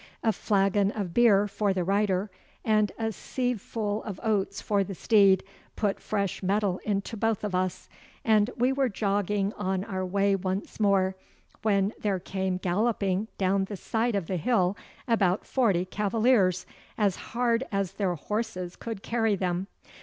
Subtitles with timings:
[0.23, 2.31] A flagon of beer for the rider,
[2.65, 5.43] and a sieveful of oats for the steed,
[5.75, 7.87] put fresh mettle into both of us,
[8.25, 11.15] and we were jogging on our way once more,
[11.61, 14.75] when there came galloping down the side of the hill
[15.07, 16.65] about forty cavaliers,
[16.97, 19.67] as hard as their horses could carry them.